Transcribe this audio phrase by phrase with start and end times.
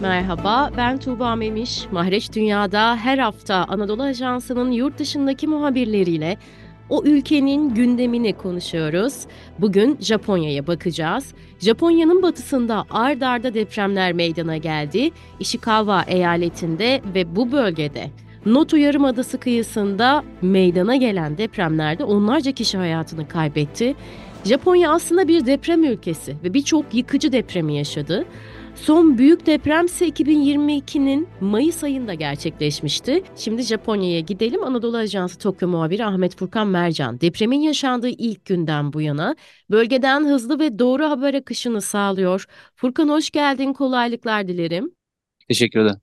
[0.00, 1.86] Merhaba, ben Tuğba Memiş.
[1.92, 6.36] Mahreç Dünya'da her hafta Anadolu Ajansı'nın yurt dışındaki muhabirleriyle
[6.88, 9.14] o ülkenin gündemini konuşuyoruz.
[9.58, 11.34] Bugün Japonya'ya bakacağız.
[11.58, 15.10] Japonya'nın batısında ard arda depremler meydana geldi.
[15.40, 18.10] Ishikawa eyaletinde ve bu bölgede
[18.46, 23.94] Noto Yarımadası kıyısında meydana gelen depremlerde onlarca kişi hayatını kaybetti.
[24.44, 28.26] Japonya aslında bir deprem ülkesi ve birçok yıkıcı depremi yaşadı.
[28.74, 33.22] Son büyük deprem ise 2022'nin Mayıs ayında gerçekleşmişti.
[33.36, 34.64] Şimdi Japonya'ya gidelim.
[34.64, 39.36] Anadolu Ajansı Tokyo muhabiri Ahmet Furkan Mercan depremin yaşandığı ilk günden bu yana
[39.70, 42.46] bölgeden hızlı ve doğru haber akışını sağlıyor.
[42.76, 43.72] Furkan hoş geldin.
[43.72, 44.94] Kolaylıklar dilerim.
[45.48, 46.00] Teşekkür ederim.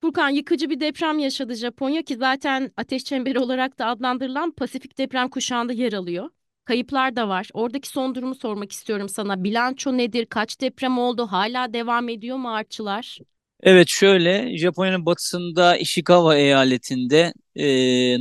[0.00, 5.28] Furkan yıkıcı bir deprem yaşadı Japonya ki zaten ateş çemberi olarak da adlandırılan Pasifik deprem
[5.28, 6.28] kuşağında yer alıyor.
[6.64, 7.48] Kayıplar da var.
[7.52, 9.44] Oradaki son durumu sormak istiyorum sana.
[9.44, 10.26] Bilanço nedir?
[10.26, 11.26] Kaç deprem oldu?
[11.26, 13.18] Hala devam ediyor mu artçılar?
[13.62, 17.66] Evet şöyle Japonya'nın batısında Ishikawa eyaletinde e,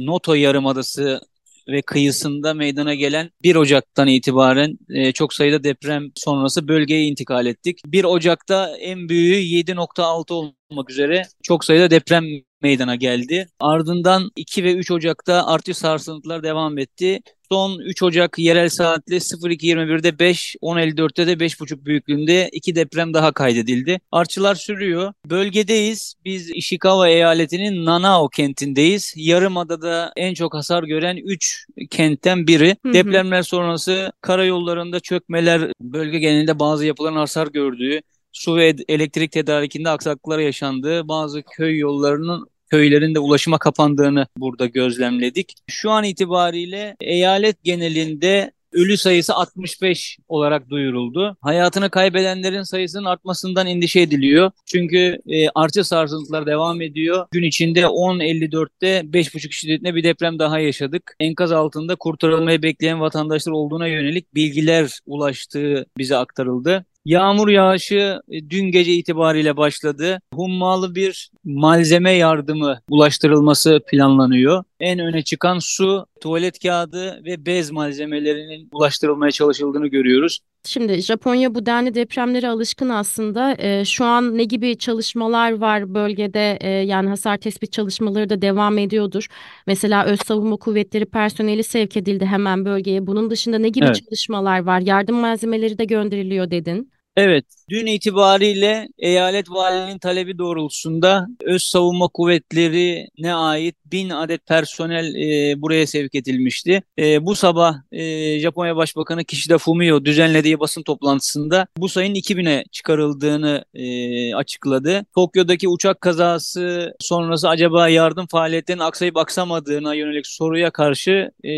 [0.05, 1.21] Noto Yarımadası
[1.67, 7.79] ve kıyısında meydana gelen 1 Ocak'tan itibaren e, çok sayıda deprem sonrası bölgeye intikal ettik.
[7.85, 12.25] 1 Ocak'ta en büyüğü 7.6 olmak üzere çok sayıda deprem
[12.61, 13.47] meydana geldi.
[13.59, 17.19] Ardından 2 ve 3 Ocak'ta artış sarsıntılar devam etti.
[17.51, 23.99] Son 3 Ocak yerel saatle 02.21'de 5, 10.54'te de 5.5 büyüklüğünde iki deprem daha kaydedildi.
[24.11, 25.13] Artçılar sürüyor.
[25.25, 26.15] Bölgedeyiz.
[26.25, 29.13] Biz Ishikawa eyaletinin Nanao kentindeyiz.
[29.15, 32.75] Yarımada'da en çok hasar gören 3 kentten biri.
[32.85, 32.93] Hı hı.
[32.93, 38.01] Depremler sonrası karayollarında çökmeler, bölge genelinde bazı yapıların hasar gördüğü,
[38.31, 45.53] su ve elektrik tedarikinde aksaklıklar yaşandığı, bazı köy yollarının köylerin de ulaşıma kapandığını burada gözlemledik.
[45.67, 51.37] Şu an itibariyle eyalet genelinde ölü sayısı 65 olarak duyuruldu.
[51.41, 54.51] Hayatını kaybedenlerin sayısının artmasından endişe ediliyor.
[54.65, 57.27] Çünkü e, artçı sarsıntılar devam ediyor.
[57.31, 61.15] Gün içinde 10.54'te 5.5 şiddetinde bir deprem daha yaşadık.
[61.19, 66.85] Enkaz altında kurtarılmayı bekleyen vatandaşlar olduğuna yönelik bilgiler ulaştığı bize aktarıldı.
[67.05, 70.21] Yağmur yağışı e, dün gece itibariyle başladı.
[70.33, 74.63] Hummalı bir malzeme yardımı ulaştırılması planlanıyor.
[74.79, 80.39] En öne çıkan su, tuvalet kağıdı ve bez malzemelerinin ulaştırılmaya çalışıldığını görüyoruz.
[80.65, 83.55] Şimdi Japonya bu denli depremlere alışkın aslında.
[83.59, 86.57] E, şu an ne gibi çalışmalar var bölgede?
[86.61, 89.27] E, yani hasar tespit çalışmaları da devam ediyordur.
[89.67, 93.07] Mesela Öz Savunma Kuvvetleri personeli sevk edildi hemen bölgeye.
[93.07, 93.95] Bunun dışında ne gibi evet.
[93.95, 94.79] çalışmalar var?
[94.79, 96.91] Yardım malzemeleri de gönderiliyor dedin.
[97.17, 105.61] Evet, dün itibariyle eyalet valinin talebi doğrultusunda öz savunma kuvvetlerine ait bin adet personel e,
[105.61, 106.83] buraya sevk edilmişti.
[106.99, 113.65] E, bu sabah e, Japonya Başbakanı Kishida Fumio düzenlediği basın toplantısında bu sayının 2000'e çıkarıldığını
[113.73, 115.05] e, açıkladı.
[115.15, 121.51] Tokyo'daki uçak kazası sonrası acaba yardım faaliyetlerinin aksayıp aksamadığına yönelik soruya karşı e,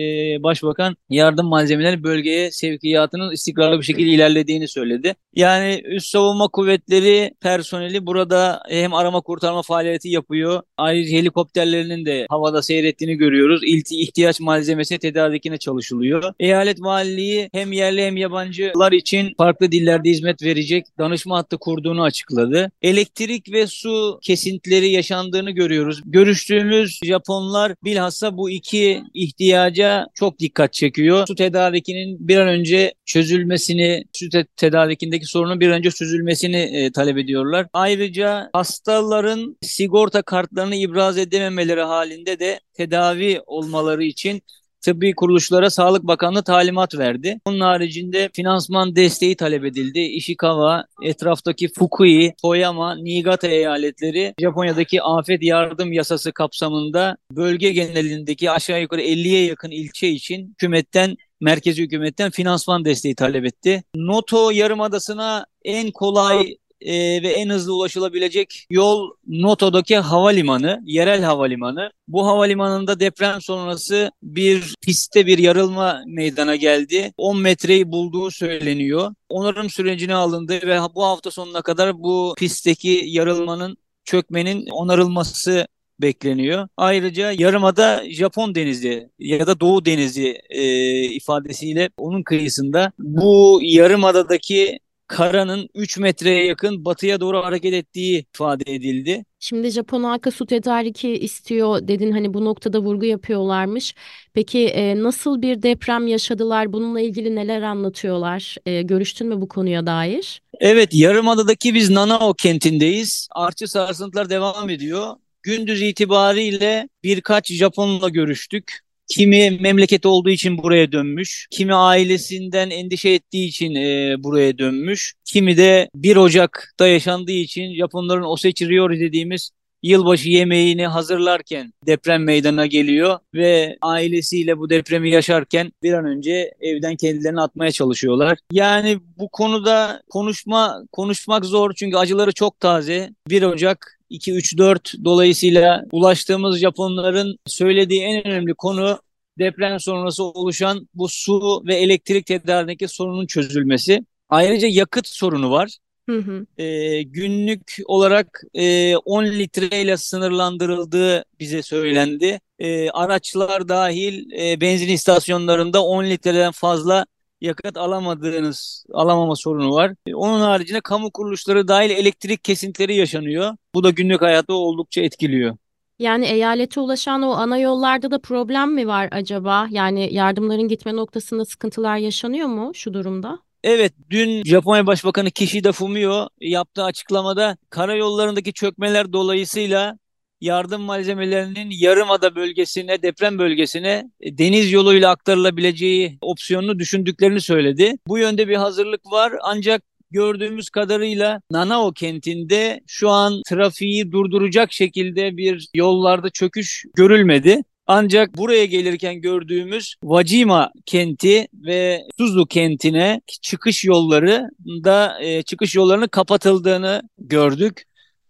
[0.44, 5.16] Başbakan yardım malzemeleri bölgeye sevkiyatının istikrarlı bir şekilde ilerlediğini söyledi.
[5.44, 10.62] Yani üst savunma kuvvetleri personeli burada hem arama kurtarma faaliyeti yapıyor.
[10.78, 13.62] Ayrıca helikopterlerinin de havada seyrettiğini görüyoruz.
[13.66, 16.34] İlti ihtiyaç malzemesi tedarikine çalışılıyor.
[16.40, 22.72] Eyalet valiliği hem yerli hem yabancılar için farklı dillerde hizmet verecek danışma hattı kurduğunu açıkladı.
[22.82, 26.02] Elektrik ve su kesintileri yaşandığını görüyoruz.
[26.06, 31.28] Görüştüğümüz Japonlar bilhassa bu iki ihtiyaca çok dikkat çekiyor.
[31.28, 34.26] Su tedarikinin bir an önce çözülmesini, su
[34.58, 37.68] tedarikindeki sorunun bir önce çözülmesini e, talep ediyorlar.
[37.74, 44.42] Ayrıca hastaların sigorta kartlarını ibraz edememeleri halinde de tedavi olmaları için
[44.82, 47.40] tıbbi kuruluşlara Sağlık Bakanlığı talimat verdi.
[47.48, 50.00] Bunun haricinde finansman desteği talep edildi.
[50.00, 59.02] Ishikawa, etraftaki Fukui, Toyama, Niigata eyaletleri Japonya'daki afet yardım yasası kapsamında bölge genelindeki aşağı yukarı
[59.02, 63.84] 50'ye yakın ilçe için hükümetten merkezi hükümetten finansman desteği talep etti.
[63.96, 71.92] Noto Yarımadası'na en kolay e, ve en hızlı ulaşılabilecek yol Noto'daki havalimanı, yerel havalimanı.
[72.08, 77.14] Bu havalimanında deprem sonrası bir pistte bir yarılma meydana geldi.
[77.18, 79.14] 10 metreyi bulduğu söyleniyor.
[79.30, 85.68] Onarım sürecine alındı ve bu hafta sonuna kadar bu pistteki yarılmanın çökmenin onarılması
[86.02, 86.68] bekleniyor.
[86.78, 90.64] Ayrıca yarımada Japon denizi ya da Doğu denizi e,
[91.04, 99.26] ifadesiyle onun kıyısında bu yarımadadaki karanın 3 metreye yakın batıya doğru hareket ettiği ifade edildi.
[99.40, 103.96] Şimdi Japon halka su tedariki istiyor dedin hani bu noktada vurgu yapıyorlarmış.
[104.34, 106.74] Peki e, nasıl bir deprem yaşadılar?
[106.74, 108.56] Bununla ilgili neler anlatıyorlar?
[108.66, 110.42] E, görüştün mü bu konuya dair?
[110.60, 113.28] Evet, Yarımada'daki biz Nanao kentindeyiz.
[113.32, 115.16] Artçı sarsıntılar devam ediyor.
[115.44, 118.80] Gündüz itibariyle birkaç Japonla görüştük.
[119.08, 125.58] Kimi memleket olduğu için buraya dönmüş, kimi ailesinden endişe ettiği için e, buraya dönmüş, kimi
[125.58, 129.52] de 1 Ocak'ta yaşandığı için Japonların Osechi Ryori dediğimiz
[129.84, 136.96] yılbaşı yemeğini hazırlarken deprem meydana geliyor ve ailesiyle bu depremi yaşarken bir an önce evden
[136.96, 138.38] kendilerini atmaya çalışıyorlar.
[138.52, 143.10] Yani bu konuda konuşma konuşmak zor çünkü acıları çok taze.
[143.30, 149.00] 1 Ocak 2, 3, 4 dolayısıyla ulaştığımız Japonların söylediği en önemli konu
[149.40, 154.06] deprem sonrası oluşan bu su ve elektrik tedariki sorunun çözülmesi.
[154.30, 155.78] Ayrıca yakıt sorunu var.
[156.10, 156.62] Hı hı.
[156.64, 162.40] E, günlük olarak e, 10 litreyle sınırlandırıldığı bize söylendi.
[162.60, 167.06] E, araçlar dahil e, benzin istasyonlarında 10 litreden fazla
[167.44, 169.96] yakıt alamadığınız alamama sorunu var.
[170.08, 173.56] E, onun haricinde kamu kuruluşları dahil elektrik kesintileri yaşanıyor.
[173.76, 175.58] Bu da günlük hayatı oldukça etkiliyor.
[176.00, 179.68] Yani eyalete ulaşan o ana yollarda da problem mi var acaba?
[179.72, 183.40] Yani yardımların gitme noktasında sıkıntılar yaşanıyor mu şu durumda?
[183.64, 189.98] Evet, dün Japonya Başbakanı Kishida Fumio yaptığı açıklamada karayollarındaki çökmeler dolayısıyla
[190.44, 197.96] yardım malzemelerinin Yarımada bölgesine, deprem bölgesine e, deniz yoluyla aktarılabileceği opsiyonunu düşündüklerini söyledi.
[198.08, 199.82] Bu yönde bir hazırlık var ancak
[200.12, 207.62] gördüğümüz kadarıyla Nanao kentinde şu an trafiği durduracak şekilde bir yollarda çöküş görülmedi.
[207.88, 214.50] Ancak buraya gelirken gördüğümüz Wajima kenti ve Suzu kentine çıkış yolları
[214.84, 217.84] da e, çıkış yollarının kapatıldığını gördük.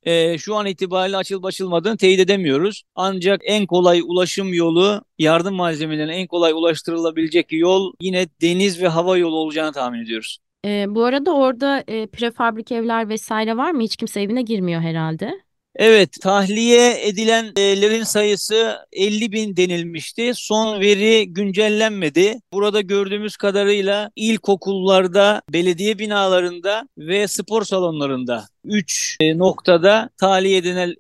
[0.06, 2.84] E, şu an itibariyle açılıp açılmadığını teyit edemiyoruz.
[2.96, 9.18] Ancak en kolay ulaşım yolu, yardım malzemelerine en kolay ulaştırılabilecek yol yine deniz ve hava
[9.18, 10.38] yolu olacağını tahmin ediyoruz.
[10.66, 13.82] E, bu arada orada e, prefabrik evler vesaire var mı?
[13.82, 15.43] Hiç kimse evine girmiyor herhalde.
[15.76, 20.32] Evet, tahliye edilenlerin sayısı 50 bin denilmişti.
[20.36, 22.40] Son veri güncellenmedi.
[22.54, 30.58] Burada gördüğümüz kadarıyla ilkokullarda, belediye binalarında ve spor salonlarında 3 e, noktada tahliye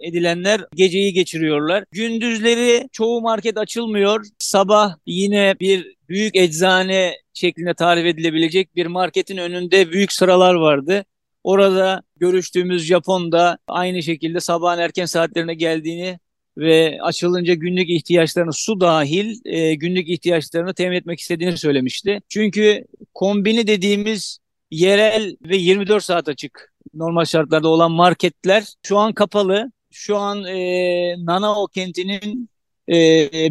[0.07, 1.83] edilenler geceyi geçiriyorlar.
[1.91, 4.25] Gündüzleri çoğu market açılmıyor.
[4.39, 11.05] Sabah yine bir büyük eczane şeklinde tarif edilebilecek bir marketin önünde büyük sıralar vardı.
[11.43, 16.19] Orada görüştüğümüz Japon da aynı şekilde sabahın erken saatlerine geldiğini
[16.57, 22.21] ve açılınca günlük ihtiyaçlarını su dahil e, günlük ihtiyaçlarını temin etmek istediğini söylemişti.
[22.29, 24.39] Çünkü kombini dediğimiz
[24.71, 29.71] yerel ve 24 saat açık normal şartlarda olan marketler şu an kapalı.
[29.91, 32.49] Şu an e, Nanao kentinin
[32.89, 32.93] e,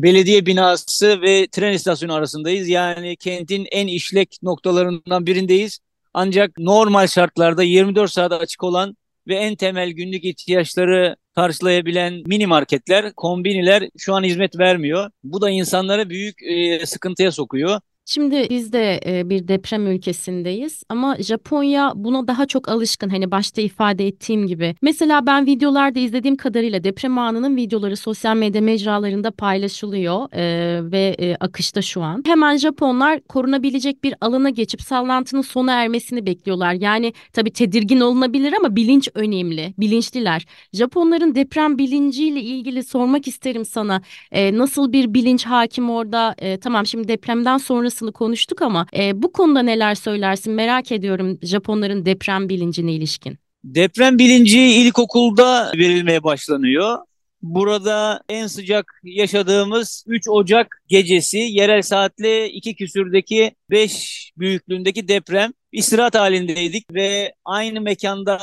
[0.03, 2.69] belediye binası ve tren istasyonu arasındayız.
[2.69, 5.79] Yani kentin en işlek noktalarından birindeyiz.
[6.15, 8.97] Ancak normal şartlarda 24 saat açık olan
[9.29, 15.11] ve en temel günlük ihtiyaçları karşılayabilen mini marketler, kombiniler şu an hizmet vermiyor.
[15.25, 17.81] Bu da insanları büyük e, sıkıntıya sokuyor.
[18.15, 23.63] Şimdi biz de e, bir deprem ülkesindeyiz ama Japonya buna daha çok alışkın hani başta
[23.63, 24.75] ifade ettiğim gibi.
[24.83, 31.37] Mesela ben videolarda izlediğim kadarıyla deprem anının videoları sosyal medya mecralarında paylaşılıyor e, ve e,
[31.41, 32.23] akışta şu an.
[32.27, 36.73] Hemen Japonlar korunabilecek bir alana geçip sallantının sona ermesini bekliyorlar.
[36.73, 40.47] Yani tabii tedirgin olunabilir ama bilinç önemli, bilinçliler.
[40.73, 44.03] Japonların deprem bilinciyle ilgili sormak isterim sana.
[44.33, 46.35] Nasıl bir bilinç hakim orada?
[46.61, 52.05] Tamam şimdi depremden sonra sonrasını konuştuk ama e, bu konuda neler söylersin merak ediyorum Japonların
[52.05, 53.39] deprem bilincine ilişkin.
[53.65, 56.99] Deprem bilinci ilkokulda verilmeye başlanıyor.
[57.43, 66.15] Burada en sıcak yaşadığımız 3 Ocak gecesi yerel saatle 2 küsürdeki 5 büyüklüğündeki deprem istirahat
[66.15, 68.39] halindeydik ve aynı mekanda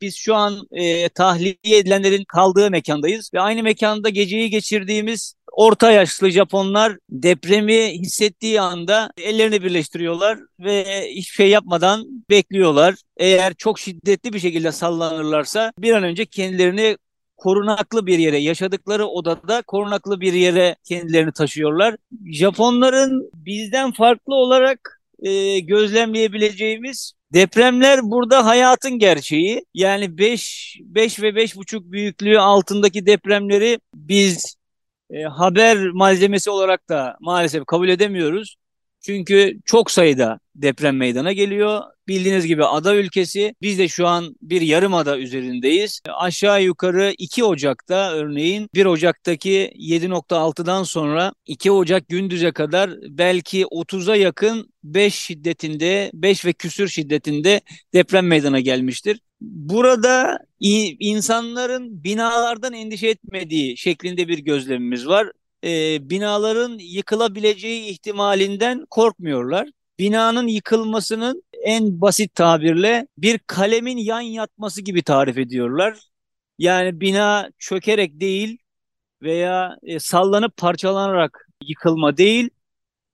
[0.00, 6.30] biz şu an e, tahliye edilenlerin kaldığı mekandayız ve aynı mekanda geceyi geçirdiğimiz orta yaşlı
[6.30, 12.94] Japonlar depremi hissettiği anda ellerini birleştiriyorlar ve hiçbir şey yapmadan bekliyorlar.
[13.16, 16.96] Eğer çok şiddetli bir şekilde sallanırlarsa bir an önce kendilerini
[17.36, 21.96] korunaklı bir yere, yaşadıkları odada korunaklı bir yere kendilerini taşıyorlar.
[22.32, 29.64] Japonların bizden farklı olarak e, gözlemleyebileceğimiz depremler burada hayatın gerçeği.
[29.74, 34.56] Yani 5 5 ve 5,5 büyüklüğü altındaki depremleri biz
[35.10, 38.56] e, haber malzemesi olarak da maalesef kabul edemiyoruz.
[39.00, 41.82] Çünkü çok sayıda deprem meydana geliyor.
[42.08, 43.54] Bildiğiniz gibi ada ülkesi.
[43.62, 46.00] Biz de şu an bir yarım ada üzerindeyiz.
[46.14, 54.16] Aşağı yukarı 2 Ocak'ta örneğin 1 Ocak'taki 7.6'dan sonra 2 Ocak gündüze kadar belki 30'a
[54.16, 57.60] yakın 5 şiddetinde 5 ve küsür şiddetinde
[57.94, 59.20] deprem meydana gelmiştir.
[59.44, 60.38] Burada
[61.00, 65.32] insanların binalardan endişe etmediği şeklinde bir gözlemimiz var.
[65.64, 69.68] Ee, binaların yıkılabileceği ihtimalinden korkmuyorlar.
[69.98, 75.98] Binanın yıkılmasının en basit tabirle bir kalemin yan yatması gibi tarif ediyorlar.
[76.58, 78.58] Yani bina çökerek değil
[79.22, 82.50] veya e, sallanıp parçalanarak yıkılma değil,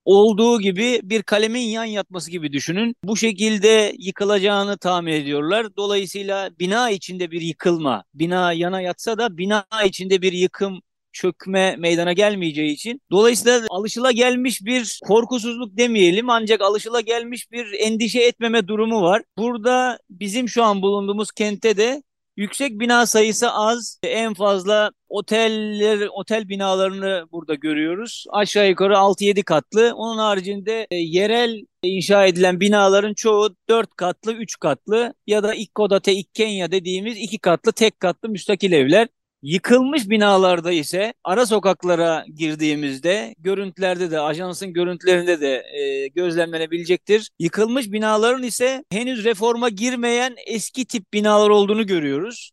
[0.05, 2.95] olduğu gibi bir kalemin yan yatması gibi düşünün.
[3.05, 5.67] Bu şekilde yıkılacağını tahmin ediyorlar.
[5.77, 10.81] Dolayısıyla bina içinde bir yıkılma, bina yana yatsa da bina içinde bir yıkım
[11.13, 18.21] çökme meydana gelmeyeceği için dolayısıyla alışıla gelmiş bir korkusuzluk demeyelim ancak alışıla gelmiş bir endişe
[18.21, 19.23] etmeme durumu var.
[19.39, 22.03] Burada bizim şu an bulunduğumuz kentte de
[22.37, 23.99] Yüksek bina sayısı az.
[24.03, 28.25] En fazla oteller, otel binalarını burada görüyoruz.
[28.31, 29.93] Aşağı yukarı 6-7 katlı.
[29.95, 36.13] Onun haricinde e, yerel inşa edilen binaların çoğu 4 katlı, 3 katlı ya da İkkodate,
[36.13, 39.09] İkkenya dediğimiz 2 katlı, tek katlı müstakil evler.
[39.43, 47.31] Yıkılmış binalarda ise ara sokaklara girdiğimizde görüntülerde de ajansın görüntülerinde de e, gözlemlenebilecektir.
[47.39, 52.51] Yıkılmış binaların ise henüz reforma girmeyen eski tip binalar olduğunu görüyoruz.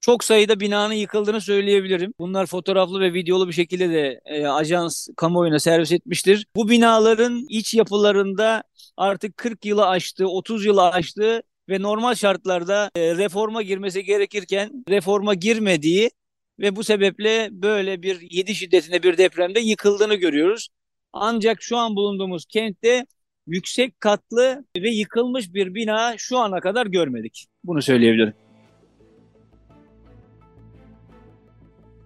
[0.00, 2.12] Çok sayıda binanın yıkıldığını söyleyebilirim.
[2.18, 6.46] Bunlar fotoğraflı ve videolu bir şekilde de e, ajans kamuoyuna servis etmiştir.
[6.56, 8.62] Bu binaların iç yapılarında
[8.96, 15.34] artık 40 yılı aştı, 30 yılı aştı ve normal şartlarda e, reforma girmesi gerekirken reforma
[15.34, 16.10] girmediği
[16.58, 20.68] ve bu sebeple böyle bir 7 şiddetinde bir depremde yıkıldığını görüyoruz.
[21.12, 23.06] Ancak şu an bulunduğumuz kentte
[23.46, 27.46] yüksek katlı ve yıkılmış bir bina şu ana kadar görmedik.
[27.64, 28.34] Bunu söyleyebilirim.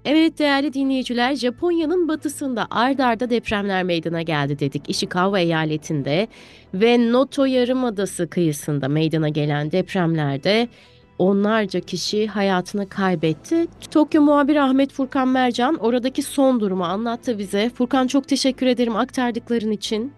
[0.04, 4.90] Evet değerli dinleyiciler, Japonya'nın batısında ard arda depremler meydana geldi dedik.
[4.90, 6.28] Ishikawa eyaletinde
[6.74, 10.68] ve Noto Yarımadası kıyısında meydana gelen depremlerde
[11.20, 13.66] onlarca kişi hayatını kaybetti.
[13.90, 17.70] Tokyo muhabiri Ahmet Furkan Mercan oradaki son durumu anlattı bize.
[17.74, 20.12] Furkan çok teşekkür ederim aktardıkların için.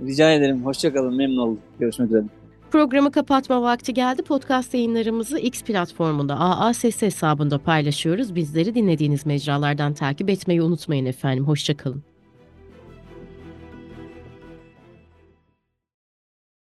[0.00, 0.64] Rica ederim.
[0.64, 1.16] Hoşçakalın.
[1.16, 1.58] Memnun oldum.
[1.80, 2.24] Görüşmek üzere.
[2.70, 4.22] Programı kapatma vakti geldi.
[4.22, 8.34] Podcast yayınlarımızı X platformunda AA Ses hesabında paylaşıyoruz.
[8.34, 11.46] Bizleri dinlediğiniz mecralardan takip etmeyi unutmayın efendim.
[11.46, 12.15] Hoşçakalın.